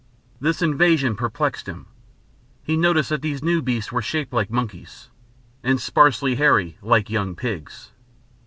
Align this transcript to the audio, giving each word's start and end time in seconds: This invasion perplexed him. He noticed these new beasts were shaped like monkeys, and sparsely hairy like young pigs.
This 0.39 0.63
invasion 0.63 1.15
perplexed 1.15 1.67
him. 1.67 1.85
He 2.63 2.75
noticed 2.75 3.21
these 3.21 3.43
new 3.43 3.61
beasts 3.61 3.91
were 3.91 4.01
shaped 4.01 4.33
like 4.33 4.49
monkeys, 4.49 5.11
and 5.63 5.79
sparsely 5.79 6.37
hairy 6.37 6.79
like 6.81 7.11
young 7.11 7.35
pigs. 7.35 7.91